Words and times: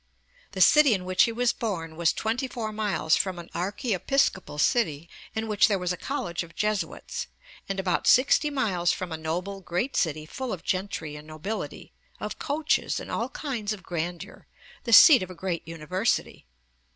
The 0.53 0.61
city 0.61 0.95
in 0.95 1.05
which 1.05 1.25
he 1.25 1.31
was 1.31 1.53
born 1.53 1.95
was 1.95 2.11
twenty 2.11 2.47
four 2.47 2.71
miles 2.71 3.15
from 3.15 3.37
an 3.37 3.51
archiepiscopal 3.53 4.57
city 4.57 5.07
in 5.35 5.47
which 5.47 5.67
there 5.67 5.77
was 5.77 5.93
a 5.93 5.95
college 5.95 6.41
of 6.41 6.55
Jesuits 6.55 7.25
(p. 7.27 7.27
67), 7.27 7.65
and 7.69 7.79
about 7.79 8.07
sixty 8.07 8.49
miles 8.49 8.91
from 8.91 9.11
'a 9.11 9.17
noble 9.17 9.61
great 9.61 9.95
city 9.95 10.25
full 10.25 10.51
of 10.51 10.63
gentry 10.63 11.15
and 11.15 11.27
nobility, 11.27 11.93
of 12.19 12.39
coaches, 12.39 12.99
and 12.99 13.11
all 13.11 13.29
kinds 13.29 13.73
of 13.73 13.83
grandeur,' 13.83 14.47
the 14.85 14.91
seat 14.91 15.21
of 15.21 15.29
a 15.29 15.35
great 15.35 15.67
university 15.67 16.47
(pp. 16.47 16.89